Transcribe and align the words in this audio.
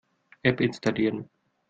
App 0.43 0.59
installieren. 0.61 1.29